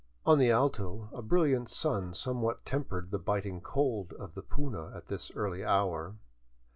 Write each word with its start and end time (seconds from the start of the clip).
On 0.25 0.39
the" 0.39 0.49
Alto" 0.51 1.09
a 1.13 1.21
brilliant 1.21 1.69
sun 1.69 2.15
somewhat 2.15 2.65
tempered 2.65 3.11
the 3.11 3.19
biting 3.19 3.61
cold 3.61 4.13
of 4.13 4.33
the 4.33 4.41
puna 4.41 4.91
at 4.95 5.09
this 5.09 5.29
early 5.35 5.63
hour. 5.63 6.15